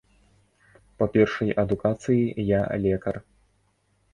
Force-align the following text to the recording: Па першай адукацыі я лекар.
Па 1.01 1.05
першай 1.17 1.53
адукацыі 1.65 2.43
я 2.49 2.61
лекар. 2.87 3.15